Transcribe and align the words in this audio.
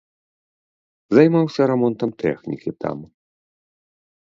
Займаўся 1.17 1.61
рамонтам 1.73 2.09
тэхнікі 2.25 2.71
там. 2.87 2.97